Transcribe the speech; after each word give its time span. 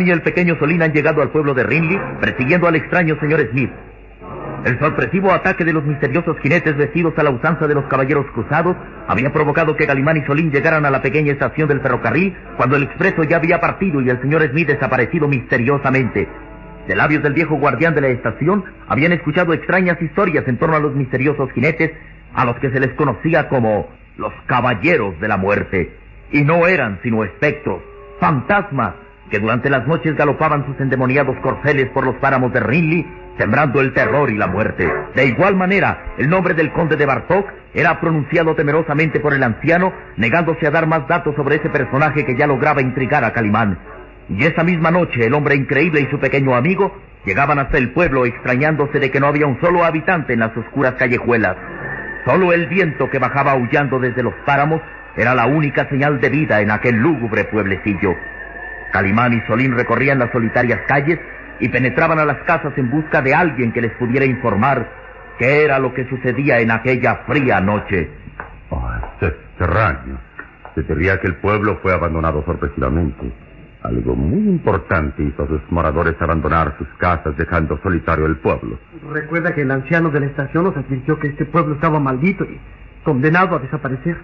Y 0.00 0.10
el 0.10 0.22
pequeño 0.22 0.56
Solín 0.58 0.82
han 0.82 0.92
llegado 0.92 1.22
al 1.22 1.30
pueblo 1.30 1.54
de 1.54 1.64
Rinley 1.64 1.98
persiguiendo 2.20 2.68
al 2.68 2.76
extraño 2.76 3.18
señor 3.20 3.40
Smith. 3.50 3.70
El 4.64 4.78
sorpresivo 4.78 5.32
ataque 5.32 5.64
de 5.64 5.72
los 5.72 5.84
misteriosos 5.84 6.38
jinetes 6.40 6.76
vestidos 6.76 7.14
a 7.16 7.22
la 7.22 7.30
usanza 7.30 7.66
de 7.66 7.74
los 7.74 7.84
caballeros 7.86 8.26
cruzados 8.32 8.76
había 9.08 9.32
provocado 9.32 9.76
que 9.76 9.86
Calimán 9.86 10.16
y 10.16 10.24
Solín 10.24 10.52
llegaran 10.52 10.84
a 10.86 10.90
la 10.90 11.02
pequeña 11.02 11.32
estación 11.32 11.68
del 11.68 11.80
ferrocarril 11.80 12.36
cuando 12.56 12.76
el 12.76 12.84
expreso 12.84 13.24
ya 13.24 13.36
había 13.36 13.60
partido 13.60 14.00
y 14.00 14.08
el 14.08 14.20
señor 14.20 14.48
Smith 14.50 14.68
desaparecido 14.68 15.26
misteriosamente. 15.26 16.28
De 16.86 16.96
labios 16.96 17.22
del 17.22 17.34
viejo 17.34 17.56
guardián 17.56 17.94
de 17.94 18.00
la 18.00 18.08
estación 18.08 18.64
habían 18.86 19.12
escuchado 19.12 19.52
extrañas 19.52 20.00
historias 20.00 20.46
en 20.46 20.58
torno 20.58 20.76
a 20.76 20.80
los 20.80 20.94
misteriosos 20.94 21.50
jinetes 21.52 21.92
a 22.34 22.44
los 22.44 22.56
que 22.58 22.70
se 22.70 22.80
les 22.80 22.94
conocía 22.94 23.48
como 23.48 23.88
los 24.16 24.32
caballeros 24.46 25.18
de 25.20 25.28
la 25.28 25.36
muerte. 25.36 25.96
Y 26.30 26.42
no 26.42 26.66
eran 26.66 27.00
sino 27.02 27.24
espectros, 27.24 27.82
fantasmas, 28.20 28.94
que 29.30 29.38
durante 29.38 29.70
las 29.70 29.86
noches 29.86 30.16
galopaban 30.16 30.66
sus 30.66 30.80
endemoniados 30.80 31.36
corceles 31.38 31.88
por 31.90 32.04
los 32.04 32.16
páramos 32.16 32.52
de 32.52 32.60
Rinley, 32.60 33.06
sembrando 33.38 33.80
el 33.80 33.92
terror 33.92 34.30
y 34.30 34.36
la 34.36 34.46
muerte. 34.46 34.90
De 35.14 35.26
igual 35.26 35.56
manera, 35.56 36.14
el 36.18 36.28
nombre 36.28 36.54
del 36.54 36.72
conde 36.72 36.96
de 36.96 37.06
Bartok 37.06 37.46
era 37.74 38.00
pronunciado 38.00 38.54
temerosamente 38.54 39.20
por 39.20 39.34
el 39.34 39.42
anciano, 39.42 39.92
negándose 40.16 40.66
a 40.66 40.70
dar 40.70 40.86
más 40.86 41.06
datos 41.06 41.34
sobre 41.36 41.56
ese 41.56 41.68
personaje 41.68 42.24
que 42.24 42.36
ya 42.36 42.46
lograba 42.46 42.82
intrigar 42.82 43.24
a 43.24 43.32
Calimán. 43.32 43.78
Y 44.28 44.44
esa 44.44 44.64
misma 44.64 44.90
noche, 44.90 45.26
el 45.26 45.34
hombre 45.34 45.54
increíble 45.54 46.00
y 46.00 46.10
su 46.10 46.18
pequeño 46.18 46.54
amigo 46.54 46.94
llegaban 47.24 47.58
hasta 47.58 47.78
el 47.78 47.90
pueblo 47.92 48.26
extrañándose 48.26 48.98
de 48.98 49.10
que 49.10 49.20
no 49.20 49.26
había 49.26 49.46
un 49.46 49.60
solo 49.60 49.84
habitante 49.84 50.32
en 50.32 50.40
las 50.40 50.56
oscuras 50.56 50.94
callejuelas. 50.94 51.56
Solo 52.24 52.52
el 52.52 52.66
viento 52.66 53.08
que 53.08 53.18
bajaba 53.18 53.52
aullando 53.52 53.98
desde 53.98 54.22
los 54.22 54.34
páramos 54.44 54.82
era 55.16 55.34
la 55.34 55.46
única 55.46 55.88
señal 55.88 56.20
de 56.20 56.28
vida 56.28 56.60
en 56.60 56.70
aquel 56.70 56.96
lúgubre 56.96 57.44
pueblecillo. 57.44 58.14
Calimán 58.92 59.32
y 59.32 59.40
Solín 59.46 59.76
recorrían 59.76 60.18
las 60.18 60.30
solitarias 60.30 60.80
calles 60.86 61.18
y 61.60 61.68
penetraban 61.68 62.18
a 62.18 62.24
las 62.24 62.38
casas 62.44 62.72
en 62.76 62.90
busca 62.90 63.22
de 63.22 63.34
alguien 63.34 63.72
que 63.72 63.82
les 63.82 63.92
pudiera 63.92 64.24
informar 64.24 64.88
qué 65.38 65.64
era 65.64 65.78
lo 65.78 65.94
que 65.94 66.08
sucedía 66.08 66.60
en 66.60 66.70
aquella 66.70 67.16
fría 67.26 67.60
noche. 67.60 68.10
Oh, 68.70 68.90
es 69.20 69.28
extraño. 69.28 70.18
Se 70.74 70.82
diría 70.82 71.20
que 71.20 71.26
el 71.26 71.36
pueblo 71.36 71.78
fue 71.82 71.92
abandonado 71.92 72.44
sorpresivamente. 72.44 73.32
Algo 73.82 74.16
muy 74.16 74.48
importante 74.48 75.22
hizo 75.22 75.44
a 75.44 75.46
sus 75.46 75.60
moradores 75.70 76.20
abandonar 76.20 76.74
sus 76.78 76.88
casas 76.98 77.36
dejando 77.36 77.78
solitario 77.82 78.26
el 78.26 78.36
pueblo. 78.36 78.78
Recuerda 79.12 79.54
que 79.54 79.62
el 79.62 79.70
anciano 79.70 80.10
de 80.10 80.20
la 80.20 80.26
estación 80.26 80.64
nos 80.64 80.76
advirtió 80.76 81.18
que 81.18 81.28
este 81.28 81.44
pueblo 81.44 81.74
estaba 81.74 82.00
maldito 82.00 82.44
y 82.44 82.58
condenado 83.04 83.56
a 83.56 83.60
desaparecer. 83.60 84.16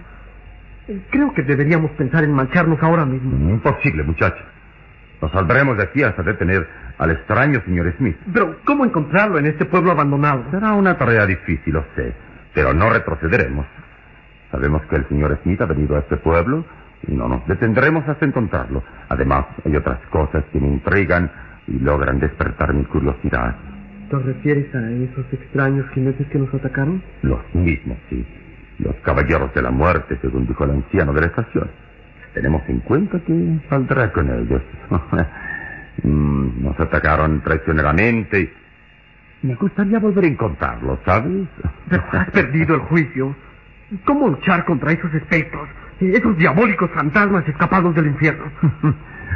Creo 1.09 1.33
que 1.33 1.41
deberíamos 1.41 1.91
pensar 1.91 2.23
en 2.23 2.33
marcharnos 2.33 2.81
ahora 2.83 3.05
mismo. 3.05 3.49
Imposible, 3.49 4.03
muchacho. 4.03 4.43
Nos 5.21 5.31
saldremos 5.31 5.77
de 5.77 5.83
aquí 5.83 6.03
hasta 6.03 6.23
detener 6.23 6.67
al 6.97 7.11
extraño 7.11 7.61
señor 7.65 7.93
Smith. 7.97 8.17
Pero, 8.33 8.57
¿cómo 8.65 8.85
encontrarlo 8.85 9.39
en 9.39 9.47
este 9.47 9.65
pueblo 9.65 9.91
abandonado? 9.91 10.43
Será 10.51 10.73
una 10.73 10.97
tarea 10.97 11.25
difícil, 11.25 11.73
lo 11.73 11.85
sé, 11.95 12.13
pero 12.53 12.73
no 12.73 12.89
retrocederemos. 12.89 13.65
Sabemos 14.51 14.81
que 14.89 14.95
el 14.97 15.07
señor 15.07 15.37
Smith 15.43 15.61
ha 15.61 15.65
venido 15.65 15.95
a 15.95 15.99
este 15.99 16.17
pueblo 16.17 16.65
y 17.07 17.13
no 17.13 17.27
nos 17.27 17.45
detendremos 17.47 18.07
hasta 18.07 18.25
encontrarlo. 18.25 18.83
Además, 19.09 19.45
hay 19.65 19.75
otras 19.75 19.99
cosas 20.09 20.43
que 20.51 20.59
me 20.59 20.67
intrigan 20.67 21.31
y 21.67 21.79
logran 21.79 22.19
despertar 22.19 22.73
mi 22.73 22.85
curiosidad. 22.85 23.55
¿Te 24.09 24.17
refieres 24.19 24.73
a 24.75 24.91
esos 24.91 25.25
extraños 25.33 25.89
jinetes 25.93 26.27
que 26.27 26.37
nos 26.37 26.53
atacaron? 26.53 27.01
Los 27.23 27.39
mismos, 27.53 27.97
sí. 28.09 28.25
Los 28.79 28.95
caballeros 28.97 29.53
de 29.53 29.61
la 29.61 29.71
muerte, 29.71 30.17
según 30.21 30.45
dijo 30.45 30.63
el 30.63 30.71
anciano 30.71 31.13
de 31.13 31.21
la 31.21 31.27
estación. 31.27 31.69
Tenemos 32.35 32.61
en 32.67 32.79
cuenta 32.81 33.19
que 33.21 33.59
saldrá 33.69 34.11
con 34.11 34.29
ellos. 34.29 34.61
Mm, 36.03 36.61
Nos 36.61 36.77
atacaron 36.77 37.39
traicioneramente. 37.39 38.53
Me 39.43 39.55
gustaría 39.55 39.97
volver 39.97 40.25
a 40.25 40.27
encontrarlos, 40.27 40.99
¿sabes? 41.05 41.47
Pero 41.89 42.03
has 42.11 42.29
perdido 42.31 42.75
el 42.75 42.81
juicio. 42.81 43.33
¿Cómo 44.03 44.27
luchar 44.27 44.65
contra 44.65 44.91
esos 44.91 45.13
espectros? 45.13 45.69
Esos 46.01 46.37
diabólicos 46.37 46.91
fantasmas 46.91 47.47
escapados 47.47 47.95
del 47.95 48.07
infierno. 48.07 48.43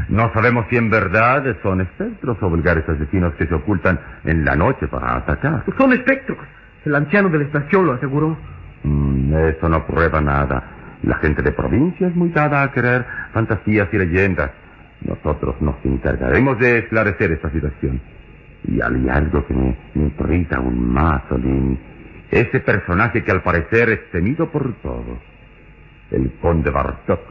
No 0.10 0.32
sabemos 0.34 0.66
si 0.70 0.76
en 0.78 0.90
verdad 0.90 1.44
son 1.64 1.82
espectros 1.82 2.38
o 2.42 2.50
vulgares 2.50 2.88
asesinos 2.88 3.34
que 3.36 3.48
se 3.48 3.54
ocultan 3.56 4.00
en 4.26 4.44
la 4.44 4.56
noche 4.56 4.88
para 4.88 5.16
atacar. 5.16 5.64
Son 5.78 5.94
espectros. 5.94 6.38
El 6.86 6.96
anciano 6.96 7.30
de 7.30 7.38
la 7.40 7.44
estación 7.46 7.86
lo 7.86 7.94
aseguró. 7.94 8.38
Mm, 8.84 9.34
eso 9.34 9.70
no 9.70 9.86
prueba 9.88 10.20
nada. 10.22 10.64
La 11.04 11.18
gente 11.18 11.42
de 11.42 11.52
provincia 11.52 12.08
es 12.08 12.16
muy 12.16 12.30
dada 12.30 12.64
a 12.64 12.72
creer 12.72 13.06
fantasías 13.34 13.88
y 13.94 13.98
leyendas. 13.98 14.52
Nosotros 15.02 15.56
nos 15.62 15.76
encargaremos 15.86 16.60
de 16.60 16.80
esclarecer 16.80 17.32
esta 17.32 17.50
situación. 17.52 18.02
Y 18.68 18.82
hay 18.82 19.10
algo 19.10 19.46
que 19.46 19.54
me, 19.54 19.78
intriga 19.96 20.58
aún 20.58 20.92
más, 20.92 21.22
Olin. 21.32 21.80
Ese 22.30 22.60
personaje 22.60 23.24
que 23.24 23.32
al 23.32 23.42
parecer 23.42 23.90
es 23.90 24.12
temido 24.12 24.52
por 24.52 24.74
todos. 24.82 25.20
El 26.12 26.32
conde 26.42 26.70
Bartok. 26.70 27.22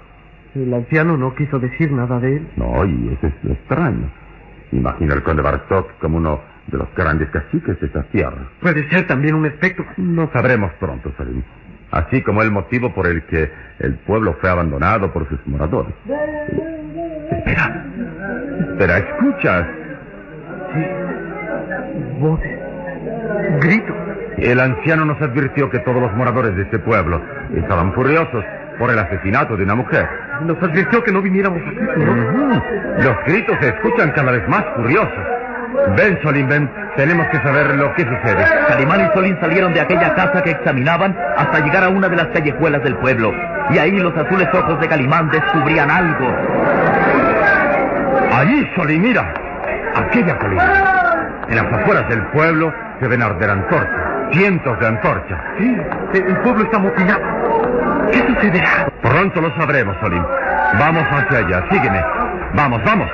El 0.55 0.73
anciano 0.73 1.17
no 1.17 1.35
quiso 1.35 1.59
decir 1.59 1.93
nada 1.93 2.19
de 2.21 2.37
él. 2.37 2.49
No, 2.57 2.85
y 2.87 3.11
eso 3.13 3.27
es 3.27 3.35
lo 3.43 3.53
extraño. 3.53 4.11
Imagino 4.73 5.13
al 5.13 5.23
conde 5.23 5.43
Bartok 5.43 5.99
como 5.99 6.17
uno 6.17 6.41
de 6.67 6.79
los 6.79 6.89
grandes 6.95 7.29
caciques 7.31 7.79
de 7.81 7.87
esta 7.87 8.03
tierra. 8.05 8.49
Puede 8.61 8.89
ser 8.89 9.07
también 9.07 9.35
un 9.35 9.47
espectro. 9.47 9.85
Lo 9.99 10.31
sabremos 10.33 10.73
pronto, 10.81 11.13
Salim. 11.17 11.43
Así 11.91 12.23
como 12.23 12.43
el 12.43 12.51
motivo 12.51 12.93
por 12.95 13.07
el 13.07 13.23
que 13.25 13.51
el 13.79 13.95
pueblo 13.95 14.37
fue 14.41 14.51
abandonado 14.51 15.13
por 15.13 15.29
sus 15.29 15.39
moradores. 15.47 15.95
Espera. 17.31 17.85
Espera, 18.73 18.99
escuchas. 18.99 19.67
Voces. 22.21 22.59
Gritos. 23.61 23.97
El 24.39 24.61
anciano 24.61 25.05
nos 25.05 25.21
advirtió 25.21 25.69
que 25.71 25.81
todos 25.81 26.01
los 26.01 26.13
moradores 26.15 26.55
de 26.57 26.63
este 26.63 26.79
pueblo 26.79 27.21
estaban 27.57 27.93
furiosos 27.93 28.45
por 28.79 28.91
el 28.91 28.99
asesinato 28.99 29.57
de 29.57 29.65
una 29.65 29.75
mujer. 29.75 30.09
Nos 30.43 30.63
advirtió 30.63 31.03
que 31.03 31.11
no 31.11 31.21
viniéramos 31.21 31.61
aquí. 31.67 31.77
Ujú. 31.77 33.03
Los 33.03 33.17
gritos 33.27 33.57
se 33.61 33.69
escuchan 33.69 34.13
cada 34.13 34.31
vez 34.33 34.49
más 34.49 34.65
furiosos. 34.77 35.38
Ven, 35.97 36.19
Solín, 36.23 36.49
ven. 36.49 36.71
Tenemos 36.97 37.27
que 37.29 37.39
saber 37.39 37.75
lo 37.77 37.93
que 37.95 38.03
sucede. 38.03 38.45
Calimán 38.69 39.07
y 39.07 39.15
Solín 39.15 39.39
salieron 39.41 39.73
de 39.73 39.81
aquella 39.81 40.15
casa 40.15 40.43
que 40.43 40.51
examinaban 40.51 41.17
hasta 41.37 41.61
llegar 41.61 41.85
a 41.85 41.89
una 41.89 42.09
de 42.09 42.17
las 42.17 42.27
callejuelas 42.29 42.83
del 42.83 42.95
pueblo. 42.97 43.33
Y 43.71 43.79
ahí 43.79 43.93
los 43.93 44.17
azules 44.17 44.49
ojos 44.53 44.81
de 44.81 44.89
Calimán 44.89 45.31
descubrían 45.31 45.91
algo. 45.91 46.35
Allí, 48.35 48.69
Solín, 48.77 49.03
mira. 49.03 49.33
Aquella 49.95 50.39
colina. 50.39 51.45
En 51.49 51.57
las 51.57 51.73
afueras 51.73 52.09
del 52.09 52.23
pueblo 52.29 52.73
se 53.01 53.09
ven 53.09 53.23
arder 53.23 53.51
antorchas. 53.51 54.09
Cientos 54.33 54.79
de 54.79 54.87
antorchas. 54.87 55.41
Sí, 55.59 55.77
el 56.15 56.37
pueblo 56.39 56.65
está 56.65 56.79
motinado. 56.79 57.23
¿Qué 58.13 58.19
sucederá? 58.27 58.91
Pronto 59.03 59.41
lo 59.41 59.55
sabremos, 59.57 59.97
Solín. 60.01 60.23
Vamos 60.79 61.05
hacia 61.11 61.39
allá. 61.39 61.65
Sígueme. 61.71 62.05
Vamos, 62.55 62.83
vamos. 62.85 63.09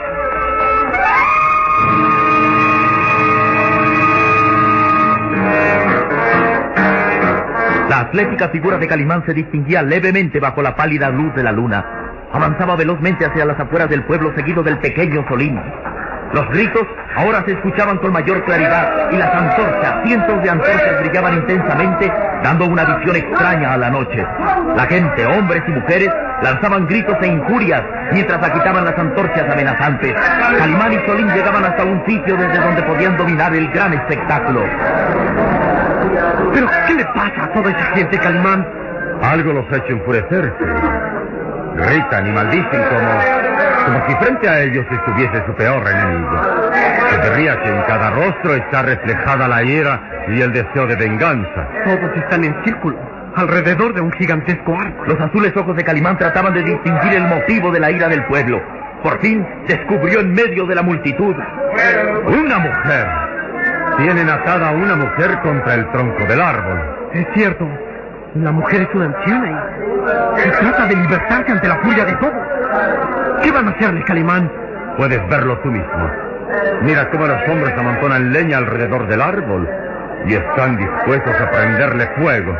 Atlética 8.14 8.48
figura 8.50 8.78
de 8.78 8.86
Calimán 8.86 9.24
se 9.26 9.34
distinguía 9.34 9.82
levemente 9.82 10.38
bajo 10.38 10.62
la 10.62 10.76
pálida 10.76 11.10
luz 11.10 11.34
de 11.34 11.42
la 11.42 11.50
luna. 11.50 11.84
Avanzaba 12.32 12.76
velozmente 12.76 13.26
hacia 13.26 13.44
las 13.44 13.58
afueras 13.58 13.90
del 13.90 14.04
pueblo 14.04 14.32
seguido 14.36 14.62
del 14.62 14.78
pequeño 14.78 15.26
Solín. 15.28 15.60
Los 16.32 16.48
gritos 16.50 16.86
ahora 17.16 17.42
se 17.44 17.52
escuchaban 17.54 17.98
con 17.98 18.12
mayor 18.12 18.44
claridad 18.44 19.10
y 19.10 19.16
las 19.16 19.34
antorchas, 19.34 20.04
cientos 20.04 20.42
de 20.44 20.50
antorchas 20.50 21.00
brillaban 21.00 21.34
intensamente, 21.38 22.12
dando 22.44 22.66
una 22.66 22.84
visión 22.84 23.16
extraña 23.16 23.72
a 23.72 23.76
la 23.78 23.90
noche. 23.90 24.24
La 24.76 24.86
gente, 24.86 25.26
hombres 25.26 25.64
y 25.66 25.72
mujeres, 25.72 26.10
lanzaban 26.44 26.86
gritos 26.86 27.16
e 27.22 27.26
injurias 27.26 27.82
mientras 28.12 28.40
agitaban 28.42 28.84
las 28.84 28.98
antorchas 28.98 29.50
amenazantes. 29.50 30.14
Calimán 30.58 30.92
y 30.92 30.98
Solín 31.06 31.28
llegaban 31.28 31.64
hasta 31.64 31.84
un 31.84 32.04
sitio 32.06 32.36
desde 32.36 32.60
donde 32.60 32.82
podían 32.82 33.16
dominar 33.16 33.54
el 33.54 33.68
gran 33.70 33.94
espectáculo. 33.94 34.62
¿Pero 36.52 36.66
qué 36.86 36.94
le 36.94 37.04
pasa 37.06 37.44
a 37.44 37.52
toda 37.52 37.70
esa 37.70 37.84
gente, 37.96 38.18
Calimán? 38.18 38.66
Algo 39.22 39.54
los 39.54 39.72
ha 39.72 39.76
hecho 39.76 39.92
enfurecerse. 39.92 40.64
Gritan 41.76 42.26
y 42.26 42.30
maldicen 42.30 42.82
como, 42.88 43.10
como 43.86 44.06
si 44.06 44.14
frente 44.16 44.48
a 44.48 44.60
ellos 44.60 44.86
estuviese 44.90 45.44
su 45.46 45.52
peor 45.54 45.82
enemigo. 45.88 46.40
Se 47.10 47.30
vería 47.30 47.60
que 47.60 47.68
en 47.68 47.82
cada 47.82 48.10
rostro 48.10 48.54
está 48.54 48.82
reflejada 48.82 49.48
la 49.48 49.62
ira 49.62 50.00
y 50.28 50.40
el 50.40 50.52
deseo 50.52 50.86
de 50.86 50.96
venganza. 50.96 51.66
Todos 51.84 52.16
están 52.16 52.44
en 52.44 52.54
círculo, 52.64 52.96
alrededor 53.36 53.94
de 53.94 54.00
un 54.00 54.12
gigantesco 54.12 54.74
árbol. 54.78 55.08
Los 55.08 55.20
azules 55.20 55.56
ojos 55.56 55.76
de 55.76 55.84
Calimán 55.84 56.18
trataban 56.18 56.54
de 56.54 56.62
distinguir 56.62 57.14
el 57.14 57.24
motivo 57.24 57.70
de 57.70 57.80
la 57.80 57.90
ira 57.90 58.08
del 58.08 58.24
pueblo. 58.24 58.60
Por 59.02 59.20
fin 59.20 59.46
descubrió 59.68 60.20
en 60.20 60.32
medio 60.32 60.66
de 60.66 60.74
la 60.74 60.82
multitud 60.82 61.34
Una 62.26 62.58
mujer. 62.58 63.06
Tienen 63.98 64.28
atada 64.28 64.70
a 64.70 64.72
una 64.72 64.96
mujer 64.96 65.38
contra 65.42 65.74
el 65.74 65.90
tronco 65.90 66.24
del 66.24 66.40
árbol. 66.40 66.80
Es 67.12 67.26
cierto, 67.34 67.68
la 68.34 68.50
mujer 68.50 68.82
es 68.82 68.94
una 68.94 69.04
anciana 69.06 69.68
y 70.36 70.40
se 70.40 70.50
trata 70.50 70.86
de 70.86 70.96
libertarse 70.96 71.52
ante 71.52 71.68
la 71.68 71.76
furia 71.76 72.04
de 72.04 72.14
todos. 72.14 72.32
¿Qué 73.42 73.52
van 73.52 73.68
a 73.68 73.70
hacerle, 73.70 74.02
Calimán? 74.04 74.50
Puedes 74.96 75.28
verlo 75.28 75.58
tú 75.58 75.68
mismo. 75.68 76.10
Mira 76.82 77.08
cómo 77.10 77.26
los 77.26 77.48
hombres 77.48 77.74
amontonan 77.76 78.32
leña 78.32 78.58
alrededor 78.58 79.06
del 79.06 79.20
árbol 79.20 79.68
y 80.26 80.34
están 80.34 80.76
dispuestos 80.76 81.34
a 81.40 81.50
prenderle 81.50 82.06
fuego. 82.16 82.56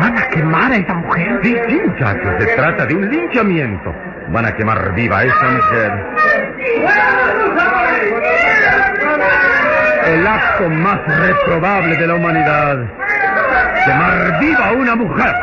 ¿Van 0.00 0.18
a 0.18 0.28
quemar 0.28 0.72
a 0.72 0.76
esa 0.76 0.94
mujer? 0.94 1.40
Sí, 1.42 1.56
sí, 1.68 1.80
muchachos, 1.86 2.34
se 2.38 2.46
trata 2.56 2.86
de 2.86 2.94
un 2.94 3.10
linchamiento. 3.10 3.94
Van 4.28 4.46
a 4.46 4.54
quemar 4.54 4.94
viva 4.94 5.18
a 5.18 5.24
esa 5.24 5.50
mujer. 5.50 5.92
El 10.06 10.26
acto 10.26 10.68
más 10.68 11.00
reprobable 11.20 11.96
de 11.96 12.06
la 12.06 12.14
humanidad. 12.14 12.78
Quemar 13.84 14.40
viva 14.40 14.68
a 14.68 14.72
una 14.72 14.96
mujer. 14.96 15.34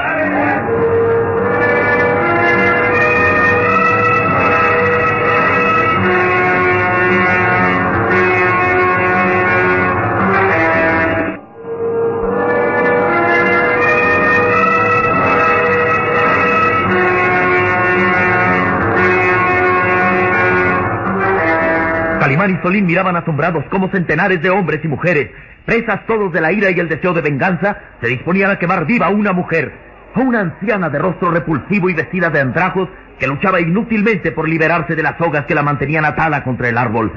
Solín 22.61 22.85
miraban 22.85 23.15
asombrados 23.15 23.63
cómo 23.69 23.89
centenares 23.89 24.41
de 24.41 24.49
hombres 24.49 24.79
y 24.83 24.87
mujeres, 24.87 25.29
presas 25.65 26.05
todos 26.05 26.31
de 26.31 26.41
la 26.41 26.51
ira 26.51 26.71
y 26.71 26.79
el 26.79 26.89
deseo 26.89 27.13
de 27.13 27.21
venganza, 27.21 27.77
se 28.01 28.07
disponían 28.07 28.51
a 28.51 28.59
quemar 28.59 28.85
viva 28.85 29.07
a 29.07 29.09
una 29.09 29.33
mujer, 29.33 29.71
a 30.15 30.19
una 30.19 30.41
anciana 30.41 30.89
de 30.89 30.99
rostro 30.99 31.31
repulsivo 31.31 31.89
y 31.89 31.93
vestida 31.93 32.29
de 32.29 32.41
andrajos 32.41 32.89
que 33.19 33.27
luchaba 33.27 33.59
inútilmente 33.59 34.31
por 34.31 34.47
liberarse 34.47 34.95
de 34.95 35.03
las 35.03 35.17
sogas 35.17 35.45
que 35.45 35.55
la 35.55 35.63
mantenían 35.63 36.05
atada 36.05 36.43
contra 36.43 36.69
el 36.69 36.77
árbol. 36.77 37.11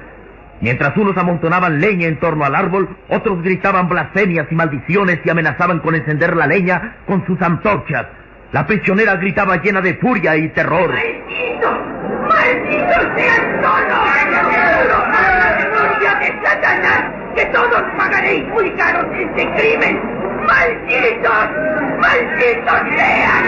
Mientras 0.60 0.96
unos 0.96 1.16
amontonaban 1.16 1.80
leña 1.80 2.06
en 2.06 2.20
torno 2.20 2.44
al 2.44 2.54
árbol, 2.54 2.88
otros 3.08 3.42
gritaban 3.42 3.88
blasfemias 3.88 4.46
y 4.50 4.54
maldiciones 4.54 5.20
y 5.24 5.30
amenazaban 5.30 5.80
con 5.80 5.94
encender 5.94 6.36
la 6.36 6.46
leña 6.46 6.98
con 7.06 7.26
sus 7.26 7.40
antorchas. 7.42 8.06
La 8.52 8.66
prisionera 8.66 9.16
gritaba 9.16 9.56
llena 9.62 9.80
de 9.80 9.94
furia 9.94 10.36
y 10.36 10.50
terror. 10.50 10.90
¡Malditos! 10.90 12.21
¡Malditos 12.42 13.06
sean 13.14 13.62
todos! 13.62 14.02
¡Juro 14.42 14.98
por 15.12 15.30
la 15.38 15.48
memoria 15.58 16.12
de 16.16 16.28
Satanás 16.44 17.02
que 17.36 17.44
todos 17.46 17.82
pagaréis 17.96 18.48
muy 18.48 18.68
caros 18.72 19.06
este 19.16 19.48
crimen! 19.52 20.02
¡Malditos! 20.44 21.48
¡Malditos 22.00 22.80
sean! 22.96 23.44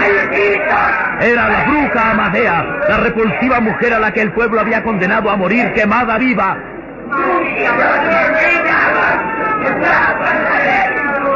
¡Malditos! 0.00 0.90
Era 1.20 1.48
la 1.48 1.64
bruja 1.64 2.10
Amadea, 2.10 2.66
la 2.88 2.96
repulsiva 2.96 3.60
mujer 3.60 3.94
a 3.94 4.00
la 4.00 4.12
que 4.12 4.22
el 4.22 4.32
pueblo 4.32 4.60
había 4.60 4.82
condenado 4.82 5.30
a 5.30 5.36
morir 5.36 5.72
quemada 5.72 6.18
viva. 6.18 6.56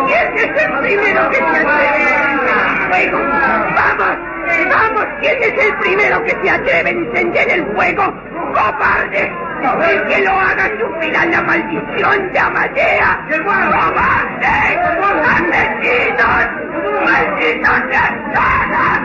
¿Quién 0.06 0.36
es 0.36 0.62
el 0.64 0.72
primero 0.80 1.30
que 1.30 1.36
se? 1.36 1.64
¡Vamos! 3.76 4.37
¡Vamos! 4.68 5.06
¿Quién 5.20 5.42
es 5.42 5.64
el 5.64 5.74
primero 5.76 6.24
que 6.24 6.36
se 6.42 6.50
atreve 6.50 6.90
a 6.90 6.92
encender 6.92 7.50
el 7.50 7.66
fuego? 7.74 8.14
¡Cobarde! 8.54 9.32
El 9.90 10.06
que 10.06 10.22
lo 10.22 10.30
haga 10.32 10.70
sufrirá 10.78 11.24
la 11.26 11.42
maldición 11.42 12.32
de 12.32 12.38
Amadea. 12.38 13.26
¡Cobarde! 13.44 14.78
¡Asesinos! 15.28 16.67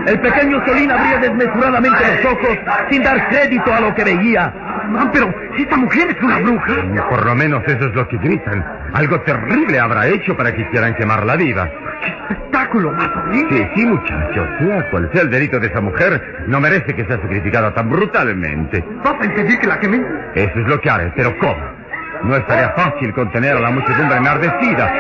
El 0.05 0.19
pequeño 0.19 0.61
Solín 0.65 0.91
abría 0.91 1.17
desmesuradamente 1.17 1.99
los 1.99 2.33
ojos 2.33 2.57
sin 2.89 3.03
dar 3.03 3.29
crédito 3.29 3.73
a 3.73 3.79
lo 3.79 3.95
que 3.95 4.03
veía. 4.03 4.53
Ah, 4.95 5.09
pero 5.11 5.33
esta 5.57 5.77
mujer 5.77 6.09
es 6.09 6.21
una 6.21 6.39
bruja. 6.39 7.09
Por 7.09 7.25
lo 7.25 7.35
menos 7.35 7.63
eso 7.65 7.87
es 7.87 7.95
lo 7.95 8.07
que 8.07 8.17
gritan. 8.17 8.65
Algo 8.93 9.21
terrible 9.21 9.79
habrá 9.79 10.07
hecho 10.07 10.35
para 10.35 10.53
que 10.53 10.67
quieran 10.69 10.93
quemarla 10.95 11.35
viva. 11.35 11.69
¡Qué 12.01 12.09
espectáculo 12.09 12.91
más! 12.91 13.09
Sí, 13.31 13.67
sí, 13.75 13.85
muchachos. 13.85 14.47
Sea 14.59 14.89
cual 14.91 15.09
sea 15.13 15.21
el 15.21 15.29
delito 15.29 15.59
de 15.59 15.67
esa 15.67 15.79
mujer, 15.79 16.43
no 16.47 16.59
merece 16.59 16.93
que 16.93 17.05
sea 17.05 17.19
sacrificada 17.21 17.73
tan 17.73 17.89
brutalmente. 17.89 18.83
¿Vas 19.03 19.15
a 19.21 19.25
impedir 19.25 19.57
que 19.59 19.67
la 19.67 19.79
quemen? 19.79 20.05
Eso 20.35 20.59
es 20.59 20.67
lo 20.67 20.81
que 20.81 20.89
haré, 20.89 21.13
pero 21.15 21.37
¿cómo? 21.39 21.82
No 22.23 22.35
estaría 22.37 22.69
fácil 22.69 23.13
contener 23.13 23.57
a 23.57 23.59
la 23.59 23.69
muchedumbre 23.71 24.15
enardecida. 24.17 24.93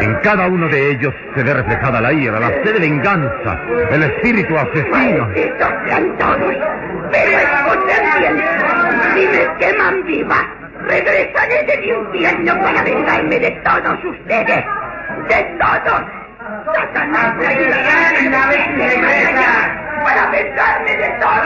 En 0.00 0.14
cada 0.16 0.48
uno 0.48 0.68
de 0.68 0.90
ellos 0.90 1.14
se 1.34 1.42
ve 1.42 1.54
reflejada 1.54 1.98
la 2.00 2.12
ira, 2.12 2.38
la 2.40 2.48
sed 2.48 2.74
de 2.74 2.80
venganza, 2.80 3.58
el 3.90 4.02
espíritu 4.02 4.56
asesino. 4.56 5.26
¡Malditos 5.26 5.68
sean 5.86 6.18
todos! 6.18 6.54
Pero 7.12 7.38
escuchen 7.38 8.04
bien. 8.18 8.42
Si 9.14 9.28
me 9.28 9.46
queman 9.58 10.04
viva, 10.04 10.44
regresaré 10.88 11.62
del 11.64 11.84
infierno 11.84 12.60
para 12.60 12.82
vengarme 12.82 13.38
de 13.38 13.50
todos 13.62 14.04
ustedes. 14.04 14.64
¡De 15.28 15.56
todos! 15.60 16.02
¡Satanás 16.74 17.36
me 17.36 17.46
ayudará 17.46 18.18
en 18.18 18.32
la 18.32 18.46
vez 18.48 18.76
de 18.76 18.86
para 20.04 20.26
vengarme 20.30 20.96
de 20.96 21.08
todos! 21.20 21.36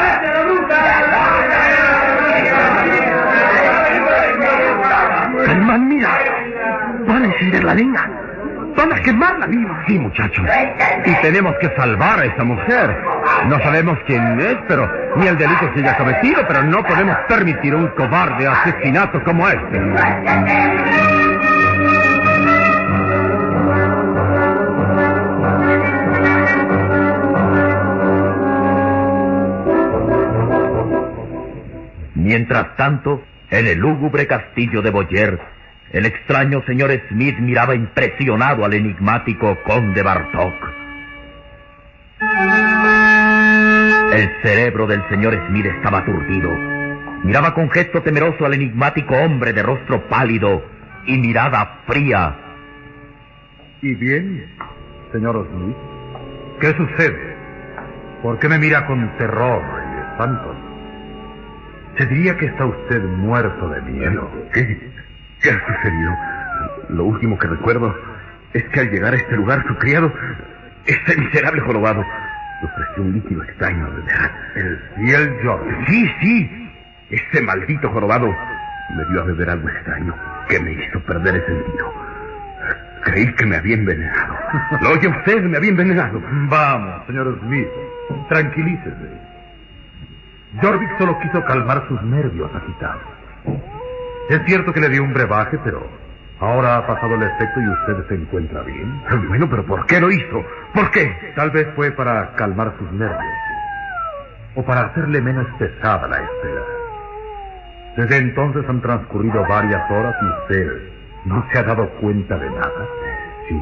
La 7.71 7.75
leña. 7.75 8.11
Van 8.77 8.93
a 8.93 9.03
quemarla 9.03 9.47
viva. 9.47 9.85
Sí, 9.87 9.99
muchachos. 9.99 10.45
Y 11.05 11.15
tenemos 11.23 11.55
que 11.61 11.69
salvar 11.77 12.21
a 12.21 12.25
esa 12.25 12.45
mujer. 12.45 12.97
No 13.47 13.59
sabemos 13.61 13.99
quién 14.07 14.41
es, 14.41 14.57
pero 14.69 14.91
ni 15.17 15.27
el 15.27 15.37
delito 15.37 15.73
que 15.73 15.81
ella 15.81 15.93
ha 15.93 15.99
cometido, 15.99 16.47
pero 16.47 16.63
no 16.63 16.83
podemos 16.85 17.17
permitir 17.29 17.75
un 17.75 17.89
cobarde 17.89 18.47
asesinato 18.47 19.23
como 19.25 19.49
este. 19.49 19.81
Mientras 32.15 32.77
tanto, 32.77 33.23
En 33.53 33.67
el 33.67 33.79
lúgubre 33.79 34.29
castillo 34.29 34.81
de 34.81 34.91
Boyer, 34.91 35.41
el 35.93 36.07
extraño 36.07 36.63
señor 36.67 36.91
Smith 37.09 37.39
miraba 37.39 37.75
impresionado 37.75 38.65
al 38.65 38.75
enigmático 38.75 39.59
conde 39.65 40.03
Bartok. 40.03 40.55
El 44.13 44.31
cerebro 44.43 44.87
del 44.87 45.03
señor 45.09 45.35
Smith 45.49 45.67
estaba 45.67 45.99
aturdido. 45.99 46.51
Miraba 47.25 47.55
con 47.55 47.71
gesto 47.71 48.03
temeroso 48.03 48.47
al 48.47 48.55
enigmático 48.55 49.15
hombre 49.15 49.53
de 49.53 49.63
rostro 49.63 50.09
pálido 50.09 50.63
y 51.07 51.19
mirada 51.19 51.81
fría. 51.87 52.37
¿Y 53.83 53.95
bien, 53.95 54.47
señor 55.13 55.47
Smith? 55.51 55.77
¿Qué 56.61 56.73
sucede? 56.75 57.37
¿Por 58.23 58.39
qué 58.39 58.49
me 58.49 58.59
mira 58.59 58.87
con 58.87 59.17
terror 59.17 59.63
y 59.63 60.11
espanto? 60.11 60.55
Se 61.99 62.07
diría 62.07 62.37
que 62.37 62.47
está 62.47 62.65
usted 62.65 63.03
muerto 63.03 63.69
de 63.71 63.83
miedo. 63.83 64.31
¿Qué? 64.53 64.91
¿Qué 65.43 65.51
ha 65.51 65.67
sucedido? 65.67 66.17
Lo 66.91 67.05
último 67.05 67.39
que 67.39 67.49
recuerdo 67.49 67.95
es 68.53 68.65
que 68.65 68.81
al 68.81 68.91
llegar 68.91 69.15
a 69.15 69.17
este 69.17 69.37
lugar 69.37 69.65
su 69.67 69.75
criado, 69.77 70.13
este 70.87 71.17
miserable 71.17 71.61
jorobado, 71.63 72.05
le 72.61 72.69
ofreció 72.69 73.03
un 73.03 73.13
líquido 73.15 73.43
extraño 73.45 73.87
a 73.87 73.91
beber. 73.91 74.31
El 74.57 74.79
fiel 74.97 75.37
George. 75.41 75.87
Sí, 75.87 76.11
sí. 76.21 76.73
Ese 77.11 77.43
maldito 77.43 77.89
jorobado 77.91 78.35
me 78.97 79.05
dio 79.07 79.23
a 79.23 79.25
beber 79.25 79.51
algo 79.51 79.69
extraño 79.69 80.15
que 80.49 80.61
me 80.61 80.73
hizo 80.73 81.01
perder 81.01 81.37
el 81.37 81.47
sentido. 81.47 81.95
Creí 83.03 83.33
que 83.35 83.47
me 83.47 83.57
había 83.57 83.75
envenenado. 83.75 84.37
¿Lo 84.83 84.91
oye 84.91 85.09
usted? 85.09 85.43
Me 85.45 85.57
había 85.57 85.71
envenenado. 85.71 86.21
Vamos, 86.49 87.07
señor 87.07 87.39
Smith, 87.41 87.69
tranquilícese. 88.29 89.31
Jorvik 90.61 90.99
solo 90.99 91.19
quiso 91.21 91.43
calmar 91.45 91.87
sus 91.89 92.03
nervios 92.03 92.51
agitados. 92.55 93.03
Es 94.29 94.41
cierto 94.47 94.73
que 94.73 94.81
le 94.81 94.89
dio 94.89 95.03
un 95.03 95.13
brebaje, 95.13 95.59
pero 95.65 95.87
ahora 96.39 96.77
ha 96.77 96.87
pasado 96.87 97.15
el 97.15 97.23
efecto 97.23 97.61
y 97.61 97.69
usted 97.69 98.09
se 98.09 98.15
encuentra 98.15 98.63
bien. 98.63 99.01
Bueno, 99.29 99.49
pero 99.49 99.65
¿por 99.65 99.87
qué 99.87 100.01
lo 100.01 100.11
hizo? 100.11 100.45
¿Por 100.75 100.91
qué? 100.91 101.33
Tal 101.35 101.51
vez 101.51 101.69
fue 101.75 101.91
para 101.91 102.35
calmar 102.35 102.75
sus 102.79 102.91
nervios. 102.93 103.35
O 104.55 104.65
para 104.65 104.83
hacerle 104.83 105.21
menos 105.21 105.47
pesada 105.59 106.09
la 106.09 106.17
espera. 106.17 106.63
Desde 107.97 108.17
entonces 108.19 108.65
han 108.69 108.81
transcurrido 108.81 109.45
varias 109.49 109.91
horas 109.91 110.15
y 110.23 110.27
usted 110.27 110.91
no 111.25 111.47
se 111.53 111.59
ha 111.59 111.63
dado 111.63 111.89
cuenta 112.01 112.37
de 112.39 112.51
nada. 112.51 112.89
Sí. 113.49 113.61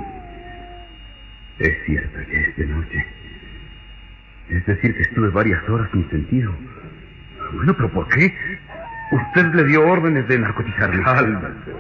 Es 1.58 1.76
cierto 1.86 2.18
que 2.30 2.40
es 2.40 2.56
de 2.56 2.66
noche. 2.66 3.06
Es 4.50 4.64
decir, 4.66 4.96
que 4.96 5.02
estuve 5.02 5.28
varias 5.30 5.66
horas 5.68 5.88
sin 5.92 6.08
sentido. 6.10 6.52
Bueno, 7.52 7.74
pero 7.74 7.90
¿por 7.90 8.08
qué? 8.08 8.34
Usted 9.10 9.54
le 9.54 9.64
dio 9.64 9.86
órdenes 9.88 10.26
de 10.28 10.38
narcotizarme. 10.38 11.02
Cálmese. 11.02 11.72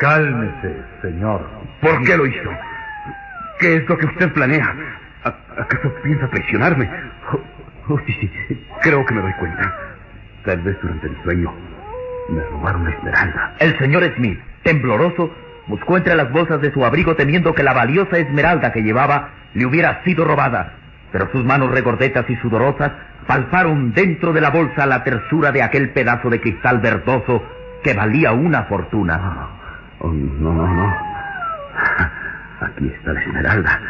Cálmese, 0.00 0.76
señor. 1.02 1.48
¿Por 1.80 2.02
qué 2.04 2.16
lo 2.16 2.26
hizo? 2.26 2.50
¿Qué 3.58 3.76
es 3.76 3.88
lo 3.88 3.96
que 3.98 4.06
usted 4.06 4.32
planea? 4.32 4.74
¿A- 5.24 5.34
¿Acaso 5.62 5.92
piensa 6.02 6.28
traicionarme? 6.28 6.88
Oh, 7.32 7.40
oh, 7.94 8.00
sí, 8.06 8.12
sí. 8.48 8.66
Creo 8.82 9.04
que 9.06 9.14
me 9.14 9.22
doy 9.22 9.32
cuenta. 9.34 9.74
Tal 10.44 10.60
vez 10.62 10.76
durante 10.82 11.06
el 11.06 11.22
sueño 11.22 11.52
me 12.28 12.42
robaron 12.44 12.84
la 12.84 12.90
esmeralda. 12.90 13.54
El 13.58 13.78
señor 13.78 14.04
Smith, 14.16 14.40
tembloroso, 14.62 15.32
buscó 15.66 15.96
entre 15.96 16.16
las 16.16 16.30
bolsas 16.32 16.60
de 16.60 16.72
su 16.72 16.84
abrigo 16.84 17.14
temiendo 17.14 17.54
que 17.54 17.62
la 17.62 17.72
valiosa 17.72 18.18
esmeralda 18.18 18.72
que 18.72 18.82
llevaba 18.82 19.30
le 19.54 19.66
hubiera 19.66 20.02
sido 20.04 20.24
robada. 20.24 20.74
Pero 21.12 21.30
sus 21.30 21.44
manos 21.44 21.70
regordetas 21.70 22.28
y 22.28 22.36
sudorosas 22.36 22.92
palparon 23.26 23.92
dentro 23.92 24.32
de 24.32 24.40
la 24.40 24.50
bolsa 24.50 24.86
la 24.86 25.04
tersura 25.04 25.52
de 25.52 25.62
aquel 25.62 25.90
pedazo 25.90 26.30
de 26.30 26.40
cristal 26.40 26.80
verdoso 26.80 27.42
que 27.84 27.94
valía 27.94 28.32
una 28.32 28.64
fortuna. 28.64 29.48
Oh, 29.98 30.08
no, 30.08 30.52
no, 30.52 30.66
no. 30.66 30.96
Aquí 32.60 32.86
está 32.88 33.12
la 33.12 33.20
esmeralda. 33.20 33.80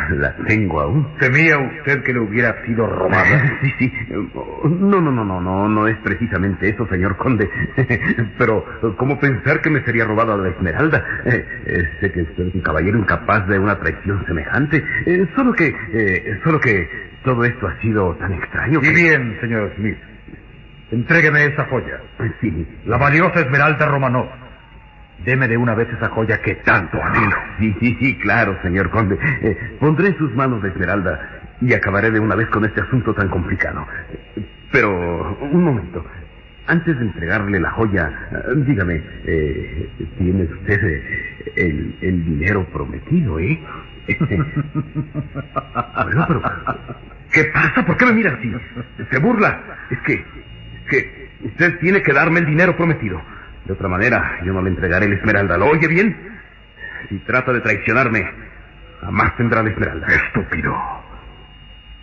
La 0.10 0.34
tengo 0.46 0.80
aún. 0.80 1.06
¿Temía 1.18 1.58
usted 1.58 2.02
que 2.02 2.12
le 2.12 2.20
hubiera 2.20 2.64
sido 2.64 2.86
robada? 2.86 3.24
Sí, 3.64 3.72
sí. 3.78 3.92
No, 4.10 5.00
no, 5.00 5.10
no, 5.10 5.24
no, 5.24 5.40
no, 5.40 5.68
no 5.68 5.88
es 5.88 5.96
precisamente 5.98 6.68
eso, 6.68 6.86
señor 6.88 7.16
conde. 7.16 7.48
Pero, 8.38 8.64
¿cómo 8.96 9.18
pensar 9.18 9.60
que 9.62 9.70
me 9.70 9.82
sería 9.84 10.04
robada 10.04 10.36
la 10.36 10.50
esmeralda? 10.50 11.04
Eh, 11.24 11.46
eh, 11.66 11.88
sé 12.00 12.12
que 12.12 12.22
usted 12.22 12.48
es 12.48 12.54
un 12.54 12.60
caballero 12.60 12.98
incapaz 12.98 13.46
de 13.48 13.58
una 13.58 13.78
traición 13.78 14.24
semejante. 14.26 14.82
Eh, 15.06 15.26
solo 15.34 15.52
que, 15.54 15.74
eh, 15.92 16.40
solo 16.44 16.60
que 16.60 16.88
todo 17.24 17.44
esto 17.44 17.66
ha 17.66 17.80
sido 17.80 18.14
tan 18.16 18.32
extraño 18.32 18.80
Y 18.80 18.82
que... 18.82 18.90
bien, 18.90 19.38
señor 19.40 19.72
Smith. 19.76 19.98
Entrégueme 20.90 21.46
esa 21.46 21.64
joya. 21.64 22.00
Sí. 22.40 22.66
La 22.84 22.98
valiosa 22.98 23.40
Esmeralda 23.40 23.86
Romanov. 23.86 24.28
Deme 25.24 25.48
de 25.48 25.56
una 25.56 25.74
vez 25.74 25.88
esa 25.90 26.08
joya 26.10 26.40
que 26.42 26.56
tanto 26.56 27.02
anhelo. 27.02 27.36
Sí, 27.58 27.74
sí, 27.80 27.96
sí, 28.00 28.18
claro, 28.18 28.58
señor 28.62 28.90
conde. 28.90 29.18
Eh, 29.42 29.76
pondré 29.80 30.08
en 30.08 30.18
sus 30.18 30.34
manos 30.34 30.62
la 30.62 30.68
esmeralda 30.68 31.20
y 31.60 31.72
acabaré 31.72 32.10
de 32.10 32.20
una 32.20 32.34
vez 32.34 32.48
con 32.48 32.64
este 32.64 32.80
asunto 32.82 33.14
tan 33.14 33.28
complicado. 33.28 33.86
Pero, 34.72 35.38
un 35.40 35.64
momento. 35.64 36.04
Antes 36.66 36.98
de 36.98 37.04
entregarle 37.04 37.60
la 37.60 37.70
joya, 37.72 38.10
dígame, 38.56 39.02
eh, 39.26 39.88
¿tiene 40.18 40.44
usted 40.44 40.82
eh, 40.82 41.52
el, 41.56 41.94
el 42.00 42.24
dinero 42.24 42.64
prometido, 42.72 43.38
eh? 43.38 43.60
bueno, 46.04 46.24
pero, 46.26 46.42
¿qué 47.32 47.44
pasa? 47.44 47.84
¿Por 47.86 47.96
qué 47.98 48.06
me 48.06 48.12
mira 48.12 48.32
así? 48.32 48.52
¿Se 49.10 49.18
burla? 49.18 49.60
Es 49.90 49.98
que, 50.00 50.14
es 50.14 50.24
que 50.88 51.28
usted 51.44 51.78
tiene 51.80 52.02
que 52.02 52.12
darme 52.12 52.40
el 52.40 52.46
dinero 52.46 52.76
prometido. 52.76 53.20
De 53.64 53.72
otra 53.72 53.88
manera, 53.88 54.40
yo 54.44 54.52
no 54.52 54.62
le 54.62 54.70
entregaré 54.70 55.08
la 55.08 55.14
esmeralda. 55.14 55.56
¿Lo 55.56 55.66
oye 55.66 55.88
bien? 55.88 56.16
Si 57.08 57.18
trata 57.20 57.52
de 57.52 57.60
traicionarme, 57.60 58.24
jamás 59.00 59.36
tendrá 59.36 59.62
la 59.62 59.70
esmeralda. 59.70 60.06
Estúpido. 60.06 60.74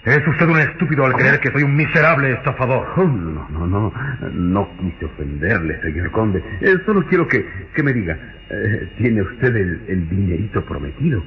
Es 0.04 0.28
usted 0.28 0.48
un 0.48 0.58
estúpido 0.60 1.06
al 1.06 1.14
creer 1.14 1.40
que 1.40 1.52
soy 1.52 1.62
un 1.62 1.76
miserable 1.76 2.32
estafador. 2.34 2.88
Oh, 2.96 3.04
no, 3.04 3.48
no, 3.50 3.68
no. 3.68 3.94
No 4.34 4.70
quise 4.80 5.06
ofenderle, 5.06 5.80
señor 5.82 6.10
conde. 6.10 6.44
Eh, 6.62 6.78
solo 6.88 7.06
quiero 7.06 7.28
que, 7.28 7.46
que 7.76 7.84
me 7.84 7.94
diga, 7.94 8.18
eh, 8.50 8.92
¿tiene 8.98 9.22
usted 9.22 9.56
el, 9.56 9.84
el 9.88 10.10
dinerito 10.10 10.66
prometido? 10.66 11.20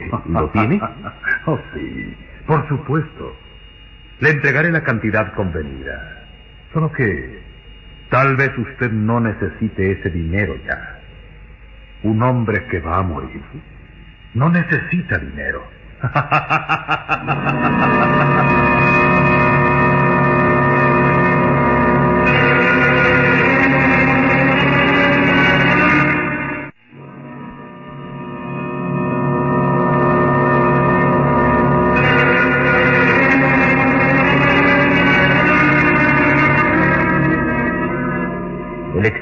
Eh, 0.00 0.10
¿Lo 0.28 0.48
tiene? 0.50 0.80
Oh, 1.44 1.60
sí. 1.74 2.16
Por 2.46 2.66
supuesto. 2.68 3.36
Le 4.20 4.30
entregaré 4.30 4.72
la 4.72 4.82
cantidad 4.82 5.32
convenida. 5.34 6.24
Solo 6.72 6.90
que 6.92 7.45
tal 8.10 8.36
vez 8.36 8.50
usted 8.58 8.90
no 8.90 9.20
necesite 9.20 9.92
ese 9.92 10.10
dinero 10.10 10.56
ya. 10.66 11.00
Un 12.02 12.22
hombre 12.22 12.66
que 12.66 12.80
va 12.80 12.98
a 12.98 13.02
morir 13.02 13.42
no 14.34 14.50
necesita 14.50 15.18
dinero. 15.18 15.64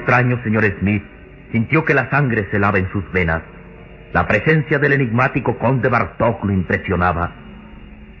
extraño 0.05 0.39
señor 0.43 0.63
Smith 0.79 1.03
sintió 1.51 1.83
que 1.83 1.95
la 1.95 2.11
sangre 2.11 2.47
se 2.51 2.59
lava 2.59 2.77
en 2.77 2.91
sus 2.91 3.11
venas. 3.11 3.41
La 4.13 4.27
presencia 4.27 4.77
del 4.77 4.93
enigmático 4.93 5.57
conde 5.57 5.89
Bartok 5.89 6.45
lo 6.45 6.53
impresionaba. 6.53 7.31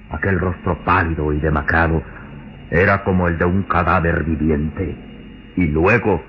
Aquel 0.09 0.39
rostro 0.39 0.79
pálido 0.83 1.31
y 1.31 1.39
demacrado 1.39 2.01
era 2.71 3.03
como 3.03 3.27
el 3.27 3.37
de 3.37 3.45
un 3.45 3.63
cadáver 3.63 4.23
viviente. 4.23 4.95
Y 5.57 5.67
luego, 5.67 6.23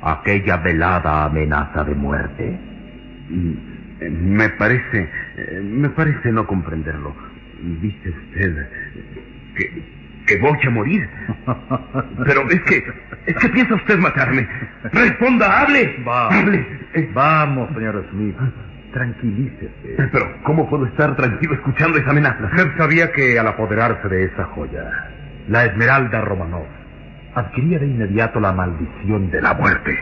aquella 0.00 0.58
velada 0.58 1.24
amenaza 1.24 1.82
de 1.82 1.94
muerte. 1.96 2.58
Mm, 3.30 3.52
Me 4.36 4.48
parece, 4.50 5.08
eh, 5.36 5.60
me 5.64 5.88
parece 5.88 6.30
no 6.30 6.46
comprenderlo. 6.46 7.14
Dice 7.80 8.10
usted 8.10 8.68
que, 9.56 10.03
que 10.26 10.38
voy 10.38 10.58
a 10.66 10.70
morir. 10.70 11.08
Pero 12.24 12.48
es 12.50 12.60
que, 12.62 12.84
es 13.26 13.36
que 13.36 13.48
piensa 13.48 13.74
usted 13.74 13.98
matarme. 13.98 14.48
Responda, 14.92 15.60
hable. 15.60 15.96
Vamos, 16.04 16.34
Hable. 16.34 16.66
Eh, 16.94 17.10
vamos, 17.12 17.68
señor 17.74 18.06
Smith. 18.10 18.36
Tranquilícese. 18.92 19.96
Pero, 20.12 20.36
¿cómo 20.44 20.68
puedo 20.70 20.86
estar 20.86 21.16
tranquilo 21.16 21.54
escuchando 21.54 21.98
esa 21.98 22.10
amenaza? 22.10 22.44
Usted 22.44 22.76
sabía 22.76 23.10
que 23.12 23.38
al 23.38 23.48
apoderarse 23.48 24.08
de 24.08 24.24
esa 24.24 24.44
joya, 24.44 25.10
la 25.48 25.64
Esmeralda 25.64 26.20
Romanov 26.20 26.66
adquiría 27.34 27.80
de 27.80 27.86
inmediato 27.86 28.38
la 28.40 28.52
maldición 28.52 29.30
de 29.30 29.42
la 29.42 29.54
muerte. 29.54 29.98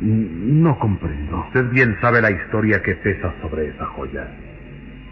No 0.00 0.78
comprendo. 0.78 1.40
Usted 1.46 1.70
bien 1.70 1.96
sabe 2.02 2.20
la 2.20 2.30
historia 2.30 2.82
que 2.82 2.96
pesa 2.96 3.32
sobre 3.40 3.68
esa 3.68 3.86
joya. 3.86 4.28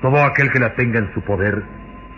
Todo 0.02 0.22
aquel 0.22 0.52
que 0.52 0.58
la 0.58 0.74
tenga 0.74 0.98
en 0.98 1.10
su 1.14 1.22
poder 1.22 1.62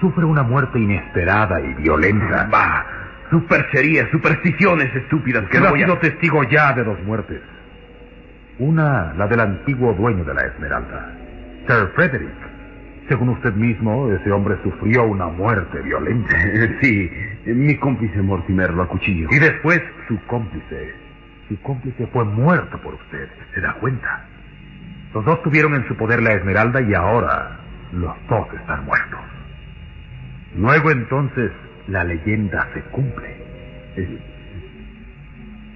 sufre 0.00 0.24
una 0.24 0.42
muerte 0.42 0.78
inesperada 0.78 1.60
y 1.60 1.74
violenta. 1.74 2.48
Bah, 2.50 2.84
Supercherías, 3.30 4.08
supersticiones 4.10 4.94
estúpidas 4.94 5.48
que 5.48 5.58
no 5.58 5.68
ha 5.68 5.76
sido 5.76 5.98
testigo 5.98 6.44
ya 6.44 6.72
de 6.74 6.84
dos 6.84 7.02
muertes. 7.02 7.40
Una, 8.58 9.12
la 9.14 9.26
del 9.26 9.40
antiguo 9.40 9.92
dueño 9.94 10.24
de 10.24 10.32
la 10.32 10.42
Esmeralda, 10.42 11.12
Sir 11.66 11.90
Frederick. 11.94 12.30
Según 13.08 13.30
usted 13.30 13.52
mismo, 13.54 14.10
ese 14.12 14.32
hombre 14.32 14.56
sufrió 14.62 15.04
una 15.04 15.26
muerte 15.26 15.80
violenta. 15.80 16.36
Sí, 16.80 17.10
mi 17.46 17.76
cómplice 17.76 18.20
Mortimer 18.20 18.72
lo 18.72 18.82
acuchilló. 18.82 19.28
Y 19.30 19.38
después 19.38 19.80
su 20.08 20.18
cómplice. 20.26 20.94
Su 21.48 21.60
cómplice 21.62 22.06
fue 22.08 22.24
muerto 22.24 22.78
por 22.78 22.94
usted. 22.94 23.28
¿Se 23.54 23.60
da 23.60 23.74
cuenta? 23.74 24.24
Los 25.14 25.24
dos 25.24 25.42
tuvieron 25.42 25.74
en 25.74 25.86
su 25.86 25.96
poder 25.96 26.22
la 26.22 26.32
Esmeralda 26.32 26.80
y 26.80 26.94
ahora 26.94 27.58
los 27.92 28.14
dos 28.28 28.46
están 28.54 28.84
muertos. 28.84 29.20
Luego 30.54 30.90
entonces 30.90 31.50
la 31.88 32.04
leyenda 32.04 32.68
se 32.74 32.80
cumple. 32.90 33.36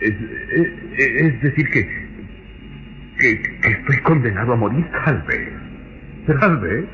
Es, 0.01 1.43
decir 1.43 1.71
que, 1.71 1.87
que, 3.19 3.43
que 3.61 3.69
estoy 3.69 3.97
condenado 3.99 4.53
a 4.53 4.57
morir. 4.57 4.87
Tal 5.05 5.23
vez. 5.23 5.49
Tal 6.27 6.57
vez. 6.59 6.85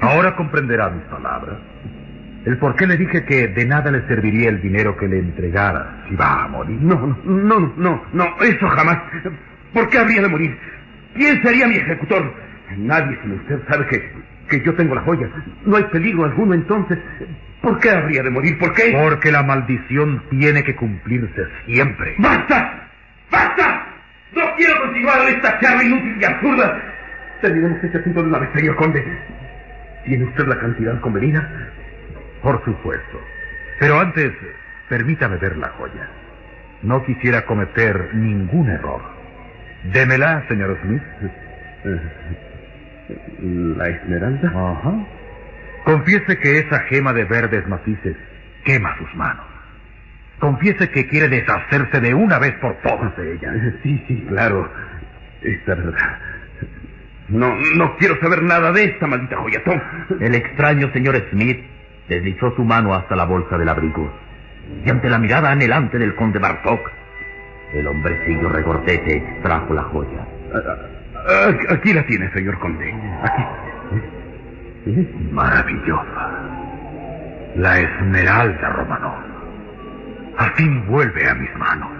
Ahora 0.00 0.36
comprenderá 0.36 0.90
mis 0.90 1.04
palabras. 1.04 1.58
El 2.44 2.56
por 2.58 2.76
qué 2.76 2.86
le 2.86 2.96
dije 2.96 3.24
que 3.24 3.48
de 3.48 3.66
nada 3.66 3.90
le 3.90 4.06
serviría 4.06 4.48
el 4.48 4.62
dinero 4.62 4.96
que 4.96 5.08
le 5.08 5.18
entregara 5.18 6.04
si 6.08 6.14
va 6.14 6.44
a 6.44 6.48
morir. 6.48 6.78
No, 6.80 7.18
no, 7.24 7.60
no, 7.60 7.74
no, 7.76 8.02
no, 8.12 8.24
eso 8.40 8.68
jamás. 8.68 8.98
¿Por 9.74 9.88
qué 9.88 9.98
habría 9.98 10.22
de 10.22 10.28
morir? 10.28 10.56
¿Quién 11.14 11.42
sería 11.42 11.66
mi 11.66 11.76
ejecutor? 11.76 12.32
Nadie 12.76 13.18
sino 13.22 13.34
usted 13.34 13.60
sabe 13.68 13.86
que, 13.88 14.12
que 14.48 14.60
yo 14.62 14.74
tengo 14.74 14.94
la 14.94 15.02
joya. 15.02 15.28
No 15.64 15.76
hay 15.76 15.84
peligro 15.84 16.24
alguno 16.24 16.54
entonces. 16.54 16.98
¿Por 17.60 17.78
qué 17.80 17.90
habría 17.90 18.22
de 18.22 18.30
morir? 18.30 18.58
¿Por 18.58 18.72
qué? 18.74 18.96
Porque 19.00 19.32
la 19.32 19.42
maldición 19.42 20.22
tiene 20.30 20.62
que 20.62 20.76
cumplirse 20.76 21.46
siempre. 21.66 22.14
¡Basta! 22.18 22.88
¡Basta! 23.30 23.86
No 24.32 24.42
quiero 24.56 24.80
continuar 24.80 25.28
en 25.28 25.34
esta 25.36 25.58
charla 25.60 25.82
inútil 25.84 26.16
y 26.20 26.24
absurda. 26.24 26.82
Terminemos 27.40 27.82
este 27.82 27.98
asunto 27.98 28.22
de 28.22 28.28
una 28.28 28.38
vez, 28.38 28.50
señor 28.54 28.76
conde. 28.76 29.04
¿Tiene 30.04 30.24
usted 30.24 30.46
la 30.46 30.58
cantidad 30.58 31.00
convenida? 31.00 31.48
Por 32.42 32.64
supuesto. 32.64 33.20
Pero 33.80 33.98
antes, 34.00 34.32
permítame 34.88 35.36
ver 35.36 35.56
la 35.56 35.68
joya. 35.70 36.08
No 36.82 37.04
quisiera 37.04 37.44
cometer 37.44 38.14
ningún 38.14 38.70
error. 38.70 39.02
Démela, 39.92 40.44
señor 40.48 40.78
Smith. 40.82 41.02
¿La 43.40 43.88
esmeralda? 43.88 44.48
Ajá. 44.48 45.06
Confiese 45.84 46.38
que 46.38 46.58
esa 46.58 46.80
gema 46.80 47.12
de 47.12 47.24
verdes 47.24 47.66
matices 47.66 48.16
quema 48.64 48.96
sus 48.98 49.14
manos. 49.14 49.44
Confiese 50.38 50.90
que 50.90 51.08
quiere 51.08 51.28
deshacerse 51.28 52.00
de 52.00 52.14
una 52.14 52.38
vez 52.38 52.54
por 52.60 52.74
todas 52.82 53.16
de 53.16 53.34
ella. 53.34 53.52
Sí, 53.82 54.04
sí, 54.06 54.24
claro. 54.28 54.70
Esta 55.42 55.74
verdad. 55.74 56.18
No, 57.28 57.54
no 57.76 57.96
quiero 57.96 58.18
saber 58.20 58.42
nada 58.42 58.72
de 58.72 58.84
esta 58.84 59.06
maldita 59.06 59.36
joya, 59.36 59.62
Tom. 59.64 59.80
El 60.20 60.34
extraño 60.34 60.90
señor 60.92 61.16
Smith 61.30 61.60
deslizó 62.08 62.54
su 62.56 62.64
mano 62.64 62.94
hasta 62.94 63.16
la 63.16 63.24
bolsa 63.24 63.58
del 63.58 63.68
abrigo. 63.68 64.12
Y 64.84 64.90
ante 64.90 65.08
la 65.08 65.18
mirada 65.18 65.50
anhelante 65.50 65.98
del 65.98 66.14
conde 66.14 66.38
Bartok, 66.38 66.90
el 67.72 67.86
hombrecillo 67.86 68.48
regordete 68.48 69.16
extrajo 69.16 69.74
la 69.74 69.82
joya. 69.84 70.26
Aquí 71.70 71.92
la 71.92 72.04
tiene, 72.06 72.30
señor 72.32 72.58
conde. 72.58 72.94
Aquí. 73.22 73.42
Maravillosa. 75.32 76.30
La 77.56 77.80
esmeralda 77.80 78.68
Romanov. 78.70 79.14
Al 80.38 80.50
fin 80.52 80.86
vuelve 80.86 81.28
a 81.28 81.34
mis 81.34 81.54
manos. 81.56 81.90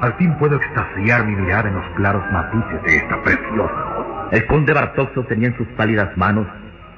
Al 0.00 0.14
fin 0.14 0.34
puedo 0.38 0.56
extasiar 0.56 1.24
mi 1.26 1.36
mirada 1.36 1.68
en 1.68 1.76
los 1.76 1.86
claros 1.94 2.24
matices 2.32 2.82
de 2.82 2.96
esta 2.96 3.22
preciosa. 3.22 4.28
El 4.32 4.46
conde 4.46 4.72
Bartok 4.72 5.14
sostenía 5.14 5.48
en 5.48 5.56
sus 5.56 5.68
pálidas 5.68 6.16
manos 6.16 6.46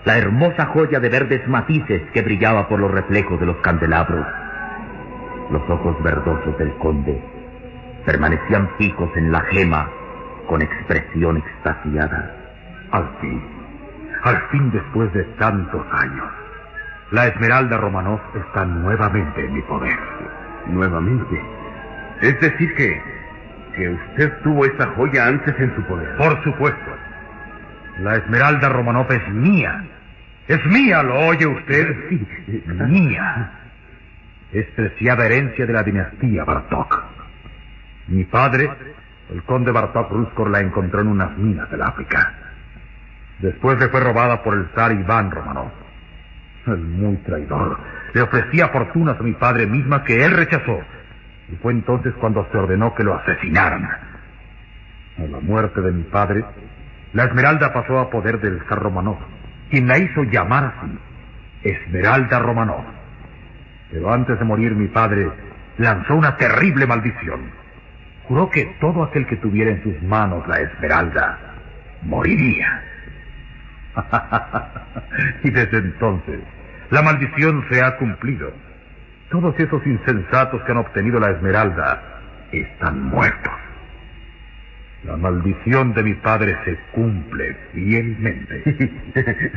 la 0.05 0.16
hermosa 0.16 0.66
joya 0.66 1.01
de 1.01 1.09
verdes 1.09 1.47
matices 1.49 2.03
que 2.12 2.23
brillaba 2.23 2.68
por 2.68 2.79
los 2.79 2.90
reflejos 2.90 3.40
de 3.40 3.47
los 3.47 3.57
candelabros. 3.59 4.27
Los 5.51 5.68
ojos 5.68 6.03
verdosos 6.03 6.57
del 6.59 6.73
conde 6.75 7.20
permanecían 8.07 8.70
fijos 8.79 9.11
en 9.16 9.33
la 9.33 9.40
gema 9.40 9.90
con 10.46 10.62
expresión 10.62 11.37
extasiada. 11.38 12.35
Al 12.92 13.09
fin, 13.20 13.42
al 14.22 14.40
fin 14.50 14.70
después 14.70 15.12
de 15.12 15.24
tantos 15.38 15.87
años, 15.92 16.28
la 17.11 17.26
esmeralda 17.26 17.76
Romanov 17.76 18.20
está 18.35 18.64
nuevamente 18.64 19.44
en 19.44 19.54
mi 19.54 19.62
poder. 19.62 19.98
Nuevamente. 20.66 21.40
Es 22.22 22.40
decir 22.40 22.74
que, 22.74 23.02
que 23.76 23.88
usted 23.90 24.33
tuvo 24.42 24.64
esa 24.64 24.87
joya 24.96 25.26
antes 25.26 25.54
en 25.59 25.74
su 25.74 25.83
poder. 25.85 26.16
Por 26.16 26.42
supuesto. 26.42 26.90
La 28.00 28.16
esmeralda 28.16 28.68
Romanov 28.68 29.11
es 29.12 29.28
mía. 29.28 29.85
Es 30.48 30.64
mía, 30.66 31.02
¿lo 31.02 31.26
oye 31.28 31.46
usted? 31.46 31.96
Sí. 32.46 32.62
Mía. 32.66 33.50
Es 34.52 34.66
preciada 34.76 35.26
herencia 35.26 35.66
de 35.66 35.72
la 35.72 35.83
dinastía 35.83 36.44
Bartok. 36.44 37.02
Mi 38.09 38.24
padre, 38.24 38.70
el 39.31 39.43
conde 39.45 39.73
Bartok 39.73 40.11
Ruskor, 40.11 40.51
la 40.51 40.61
encontró 40.61 41.01
en 41.01 41.09
unas 41.09 41.37
minas 41.37 41.71
del 41.71 41.83
África. 41.83 42.35
Después 43.39 43.79
le 43.79 43.89
fue 43.89 44.01
robada 44.01 44.43
por 44.43 44.55
el 44.55 44.69
zar 44.75 44.93
Iván 44.93 45.31
Romanov. 45.31 45.71
El 46.67 46.79
muy 46.79 47.17
traidor. 47.19 47.79
Le 48.13 48.23
ofrecía 48.23 48.69
fortunas 48.69 49.19
a 49.19 49.23
mi 49.23 49.33
padre 49.33 49.67
misma 49.67 50.05
que 50.05 50.25
él 50.25 50.33
rechazó. 50.33 50.81
Y 51.51 51.57
fue 51.57 51.73
entonces 51.73 52.15
cuando 52.21 52.47
se 52.51 52.57
ordenó 52.57 52.95
que 52.95 53.05
lo 53.05 53.15
asesinaran. 53.15 53.85
A 53.85 55.23
la 55.31 55.41
muerte 55.41 55.81
de 55.81 55.93
mi 55.93 56.03
padre, 56.05 56.45
la 57.13 57.25
Esmeralda 57.25 57.73
pasó 57.73 57.99
a 57.99 58.11
poder 58.11 58.41
del 58.41 58.61
zar 58.69 58.81
Romanov, 58.81 59.19
quien 59.71 59.87
la 59.87 59.99
hizo 59.99 60.25
llamar 60.25 60.75
así, 60.77 60.99
Esmeralda 61.63 62.39
Romanov. 62.41 62.85
Pero 63.91 64.13
antes 64.13 64.39
de 64.39 64.45
morir 64.45 64.75
mi 64.75 64.89
padre 64.89 65.31
lanzó 65.79 66.15
una 66.15 66.37
terrible 66.37 66.87
maldición. 66.87 67.63
Juró 68.29 68.49
que 68.51 68.65
todo 68.81 69.05
aquel 69.05 69.27
que 69.27 69.37
tuviera 69.37 69.71
en 69.71 69.83
sus 69.83 70.03
manos 70.03 70.47
la 70.49 70.61
Esmeralda 70.61 71.39
moriría. 72.03 72.83
y 75.45 75.51
desde 75.51 75.79
entonces, 75.79 76.41
la 76.91 77.03
maldición 77.03 77.65
se 77.71 77.83
ha 77.83 77.97
cumplido. 77.97 78.53
Todos 79.31 79.59
esos 79.59 79.87
insensatos 79.87 80.63
que 80.63 80.73
han 80.73 80.79
obtenido 80.79 81.21
la 81.21 81.31
Esmeralda 81.31 82.03
están 82.53 83.03
muertos. 83.05 83.53
La 85.07 85.17
maldición 85.19 85.93
de 85.93 86.03
mi 86.03 86.14
padre 86.14 86.57
se 86.64 86.77
cumple 86.93 87.57
fielmente. 87.73 88.62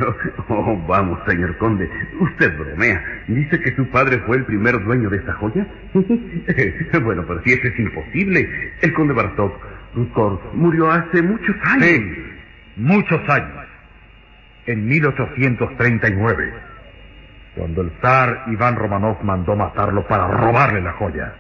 Oh, 0.50 0.78
vamos, 0.88 1.20
señor 1.28 1.58
conde. 1.58 1.90
Usted 2.20 2.58
bromea. 2.58 3.04
¿Dice 3.28 3.60
que 3.60 3.76
su 3.76 3.86
padre 3.90 4.20
fue 4.20 4.38
el 4.38 4.46
primer 4.46 4.82
dueño 4.84 5.10
de 5.10 5.18
esta 5.18 5.34
joya? 5.34 5.66
bueno, 7.04 7.26
pero 7.28 7.42
si 7.44 7.54
eso 7.54 7.68
es 7.68 7.80
imposible. 7.80 8.50
El 8.82 8.94
conde 8.94 9.14
Bartok 9.14 9.54
murió 10.54 10.92
hace 10.92 11.22
muchos 11.22 11.56
años. 11.66 11.86
Sí, 11.86 12.24
muchos 12.78 13.30
años. 13.30 13.66
En 14.68 14.88
1839, 14.88 16.54
cuando 17.56 17.82
el 17.82 17.92
zar 18.02 18.44
Iván 18.48 18.76
Romanov 18.76 19.24
mandó 19.24 19.56
matarlo 19.56 20.08
para 20.08 20.28
robarle 20.28 20.82
la 20.82 20.94
joya. 20.94 21.34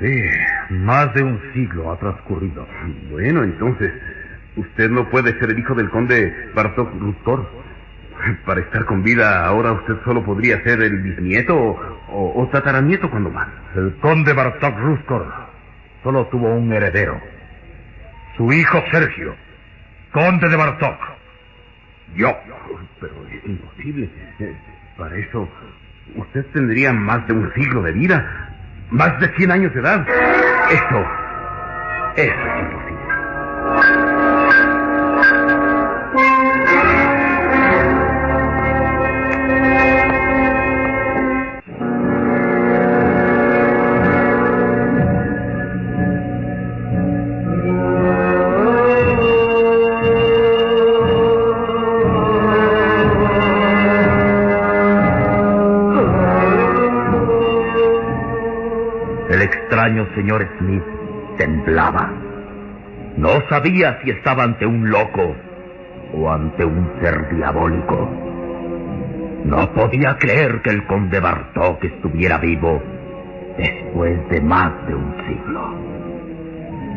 Sí, 0.00 0.22
más 0.70 1.12
de 1.14 1.22
un 1.22 1.40
siglo 1.52 1.92
ha 1.92 1.98
transcurrido. 1.98 2.66
Bueno, 3.10 3.44
entonces, 3.44 3.92
usted 4.56 4.88
no 4.90 5.08
puede 5.10 5.38
ser 5.38 5.50
el 5.50 5.58
hijo 5.58 5.74
del 5.74 5.90
conde 5.90 6.50
Bartok 6.54 6.90
Ruskor. 6.98 7.48
Para 8.44 8.60
estar 8.60 8.84
con 8.84 9.02
vida 9.02 9.46
ahora 9.46 9.72
usted 9.72 9.94
solo 10.04 10.22
podría 10.24 10.62
ser 10.62 10.82
el 10.82 10.98
bisnieto 11.00 11.56
o, 11.56 12.42
o- 12.42 12.48
tataranieto 12.48 13.10
cuando 13.10 13.30
más. 13.30 13.48
El 13.76 13.94
conde 13.96 14.32
Bartok 14.34 14.78
Ruskor 14.78 15.26
solo 16.02 16.26
tuvo 16.26 16.54
un 16.54 16.72
heredero. 16.72 17.20
Su 18.36 18.52
hijo 18.52 18.82
Sergio, 18.90 19.34
conde 20.12 20.48
de 20.48 20.56
Bartok. 20.56 20.98
Yo. 22.16 22.36
Pero 23.00 23.12
es 23.30 23.44
imposible. 23.46 24.10
Para 24.96 25.16
eso, 25.16 25.48
usted 26.16 26.44
tendría 26.52 26.92
más 26.92 27.26
de 27.26 27.32
un 27.34 27.52
siglo 27.54 27.82
de 27.82 27.92
vida. 27.92 28.49
Más 28.90 29.18
de 29.20 29.28
100 29.36 29.50
años 29.50 29.72
de 29.74 29.80
edad. 29.80 30.06
Eso 30.70 31.04
es 32.16 32.32
imposible. 32.58 33.99
Extraño 60.10 60.14
señor 60.14 60.48
Smith 60.58 60.82
temblaba. 61.36 62.12
No 63.16 63.30
sabía 63.48 64.00
si 64.02 64.10
estaba 64.10 64.44
ante 64.44 64.66
un 64.66 64.90
loco 64.90 65.34
o 66.14 66.30
ante 66.30 66.64
un 66.64 66.90
ser 67.00 67.34
diabólico. 67.34 68.08
No 69.44 69.72
podía 69.72 70.16
creer 70.18 70.60
que 70.62 70.70
el 70.70 70.86
conde 70.86 71.20
Bartok 71.20 71.84
estuviera 71.84 72.38
vivo 72.38 72.82
después 73.56 74.28
de 74.28 74.40
más 74.40 74.72
de 74.86 74.94
un 74.94 75.14
siglo. 75.26 75.74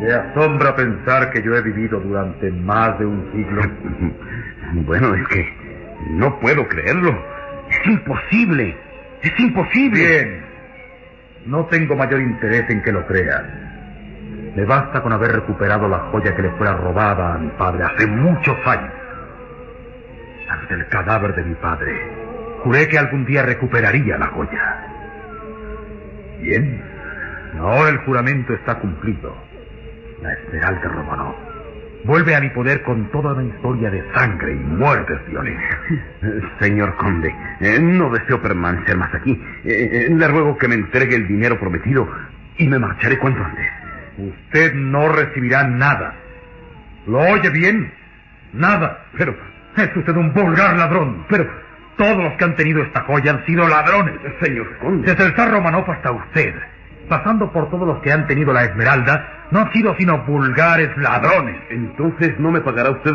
Me 0.00 0.12
asombra 0.12 0.74
pensar 0.74 1.30
que 1.30 1.42
yo 1.42 1.54
he 1.54 1.62
vivido 1.62 2.00
durante 2.00 2.50
más 2.50 2.98
de 2.98 3.06
un 3.06 3.30
siglo. 3.32 3.62
Bueno, 4.86 5.14
es 5.14 5.28
que 5.28 5.46
no 6.10 6.40
puedo 6.40 6.66
creerlo. 6.66 7.16
Es 7.70 7.86
imposible. 7.86 8.74
Es 9.22 9.38
imposible. 9.38 10.00
Bien. 10.00 10.53
No 11.46 11.66
tengo 11.66 11.94
mayor 11.94 12.20
interés 12.20 12.68
en 12.70 12.82
que 12.82 12.92
lo 12.92 13.06
crea. 13.06 13.44
Me 14.56 14.64
basta 14.64 15.02
con 15.02 15.12
haber 15.12 15.32
recuperado 15.32 15.88
la 15.88 15.98
joya 16.10 16.34
que 16.34 16.42
le 16.42 16.50
fuera 16.52 16.74
robada 16.76 17.34
a 17.34 17.38
mi 17.38 17.50
padre 17.50 17.84
hace 17.84 18.06
muchos 18.06 18.56
años. 18.66 18.92
Ante 20.48 20.74
el 20.74 20.86
cadáver 20.88 21.34
de 21.34 21.44
mi 21.44 21.54
padre, 21.56 21.92
juré 22.62 22.88
que 22.88 22.98
algún 22.98 23.24
día 23.26 23.42
recuperaría 23.42 24.16
la 24.16 24.26
joya. 24.28 24.86
Bien. 26.40 26.82
Ahora 27.58 27.90
el 27.90 27.98
juramento 27.98 28.54
está 28.54 28.76
cumplido. 28.78 29.34
La 30.22 30.32
Esmeralda 30.32 30.88
Romanov 30.88 31.53
vuelve 32.04 32.34
a 32.34 32.40
mi 32.40 32.50
poder 32.50 32.82
con 32.82 33.10
toda 33.10 33.32
una 33.32 33.44
historia 33.44 33.90
de 33.90 34.04
sangre 34.14 34.52
y 34.52 34.56
muertes 34.56 35.18
violentas. 35.28 35.78
Señor 36.60 36.94
conde, 36.96 37.34
eh, 37.60 37.78
no 37.80 38.10
deseo 38.10 38.40
permanecer 38.40 38.96
más 38.96 39.12
aquí. 39.14 39.32
Eh, 39.64 40.06
eh, 40.08 40.14
le 40.14 40.28
ruego 40.28 40.56
que 40.56 40.68
me 40.68 40.74
entregue 40.76 41.16
el 41.16 41.26
dinero 41.26 41.58
prometido 41.58 42.08
y 42.58 42.68
me 42.68 42.78
marcharé 42.78 43.18
cuanto 43.18 43.42
antes. 43.44 43.66
Usted 44.18 44.74
no 44.74 45.08
recibirá 45.08 45.64
nada. 45.64 46.14
¿Lo 47.06 47.18
oye 47.18 47.50
bien? 47.50 47.92
Nada. 48.52 49.06
Pero 49.18 49.36
es 49.76 49.96
usted 49.96 50.16
un 50.16 50.32
vulgar 50.32 50.76
ladrón. 50.76 51.24
Pero 51.28 51.50
todos 51.96 52.22
los 52.22 52.32
que 52.34 52.44
han 52.44 52.54
tenido 52.54 52.82
esta 52.82 53.00
joya 53.02 53.32
han 53.32 53.46
sido 53.46 53.66
ladrones. 53.66 54.14
Señor 54.40 54.76
conde. 54.78 55.08
Desde 55.08 55.24
el 55.26 55.34
zar 55.34 55.50
Romanov 55.50 55.90
hasta 55.90 56.12
usted, 56.12 56.54
pasando 57.08 57.50
por 57.52 57.70
todos 57.70 57.86
los 57.86 58.00
que 58.00 58.12
han 58.12 58.26
tenido 58.26 58.52
la 58.52 58.64
esmeralda, 58.64 59.46
no 59.50 59.60
han 59.60 59.72
sido 59.72 59.94
sino 59.96 60.18
vulgares 60.24 60.96
ladrones. 60.96 61.56
Entonces 61.70 62.38
no 62.38 62.50
me 62.50 62.60
pagará 62.60 62.90
usted 62.90 63.12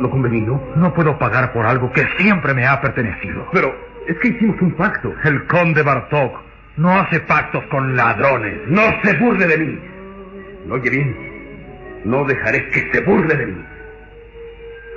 lo 0.00 0.10
convenido. 0.10 0.60
No 0.76 0.94
puedo 0.94 1.18
pagar 1.18 1.52
por 1.52 1.66
algo 1.66 1.92
que 1.92 2.06
siempre 2.18 2.54
me 2.54 2.66
ha 2.66 2.80
pertenecido. 2.80 3.48
Pero 3.52 3.74
es 4.06 4.16
que 4.18 4.28
hicimos 4.28 4.60
un 4.60 4.72
pacto. 4.72 5.14
El 5.24 5.46
conde 5.46 5.82
Bartok 5.82 6.40
no 6.76 6.98
hace 6.98 7.20
pactos 7.20 7.64
con 7.66 7.96
ladrones. 7.96 8.60
No 8.68 8.82
se 9.02 9.16
burle 9.18 9.46
de 9.46 9.58
mí. 9.58 9.78
¿Lo 10.66 10.74
oye 10.74 10.90
bien? 10.90 11.16
No 12.04 12.24
dejaré 12.24 12.68
que 12.70 12.90
se 12.92 13.00
burle 13.00 13.34
de 13.34 13.46
mí. 13.46 13.64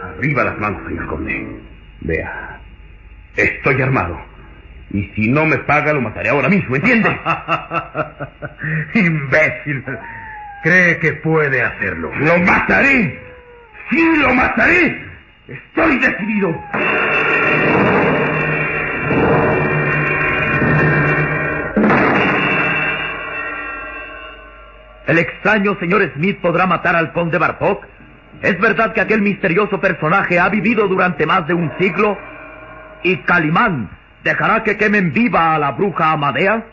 Arriba 0.04 0.44
las 0.44 0.58
manos, 0.60 0.82
señor 0.88 1.08
conde. 1.08 1.62
Vea, 2.02 2.60
estoy 3.36 3.82
armado. 3.82 4.29
Y 4.91 5.04
si 5.15 5.30
no 5.30 5.45
me 5.45 5.58
paga, 5.60 5.93
lo 5.93 6.02
mataré 6.02 6.30
ahora 6.30 6.49
mismo, 6.49 6.75
¿entiende? 6.75 7.10
Imbécil. 8.95 9.86
Cree 10.63 10.97
que 10.99 11.13
puede 11.13 11.62
hacerlo. 11.62 12.12
¡Lo 12.19 12.39
mataré! 12.39 13.19
¡Sí, 13.89 14.17
lo 14.17 14.34
mataré! 14.34 15.06
¡Estoy 15.47 15.99
decidido! 15.99 16.56
¿El 25.08 25.17
extraño 25.17 25.75
señor 25.80 26.12
Smith 26.15 26.39
podrá 26.39 26.67
matar 26.67 26.95
al 26.95 27.13
conde 27.13 27.38
Bartok? 27.38 27.86
¿Es 28.41 28.60
verdad 28.60 28.93
que 28.93 29.02
aquel 29.02 29.21
misterioso 29.21 29.80
personaje 29.80 30.39
ha 30.39 30.49
vivido 30.49 30.88
durante 30.88 31.25
más 31.25 31.47
de 31.47 31.54
un 31.54 31.71
siglo? 31.80 32.17
¿Y 33.04 33.17
Calimán 33.17 33.98
dejará 34.23 34.63
que 34.63 34.77
quemen 34.77 35.13
viva 35.13 35.55
a 35.55 35.60
la 35.60 35.71
bruja 35.71 36.12
Amadea? 36.12 36.65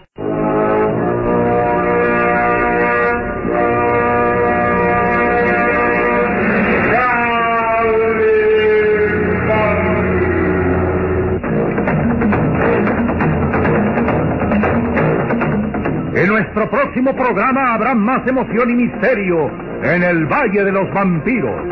En 16.15 16.29
nuestro 16.29 16.71
próximo 16.71 17.15
programa 17.15 17.75
habrá 17.75 17.95
más 17.95 18.27
emoción 18.27 18.71
y 18.71 18.75
misterio 18.75 19.51
en 19.83 20.03
el 20.03 20.25
Valle 20.27 20.65
de 20.65 20.73
los 20.73 20.91
Vampiros. 20.93 21.63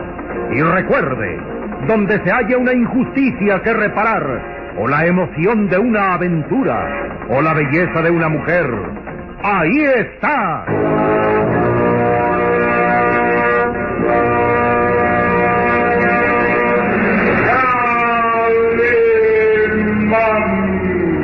Y 0.53 0.61
recuerde, 0.61 1.41
donde 1.89 2.23
se 2.23 2.31
haya 2.31 2.59
una 2.59 2.75
injusticia 2.75 3.63
que 3.63 3.73
reparar, 3.73 4.64
o 4.79 4.89
la 4.89 5.07
emoción 5.07 5.69
de 5.69 5.79
una 5.79 6.15
aventura, 6.15 7.27
o 7.29 7.41
la 7.41 7.55
belleza 7.55 8.03
de 8.03 8.11
una 8.11 8.29
mujer, 8.29 8.67
ahí 9.43 9.85
está. 9.85 10.65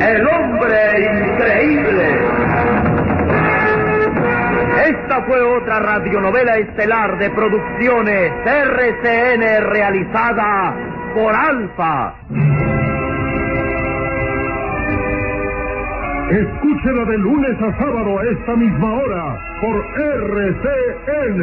El 0.01 0.27
hombre 0.27 0.79
increíble. 0.99 2.19
Esta 4.87 5.23
fue 5.25 5.41
otra 5.43 5.79
radionovela 5.79 6.57
estelar 6.57 7.19
de 7.19 7.31
producciones 7.31 8.33
RCN 8.45 9.71
realizada 9.71 10.75
por 11.15 11.35
Alfa. 11.35 12.15
Escúchela 16.31 17.05
de 17.07 17.19
lunes 17.19 17.61
a 17.61 17.73
sábado 17.77 18.19
a 18.21 18.25
esta 18.25 18.55
misma 18.55 18.93
hora 18.93 19.37
por 19.61 19.85
RCN. 19.99 21.41